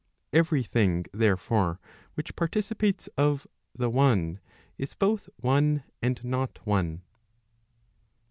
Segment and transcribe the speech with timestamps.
[0.33, 1.79] Every thing, therefore,
[2.15, 4.39] which participates of the one,
[4.79, 7.03] is both one, and not one.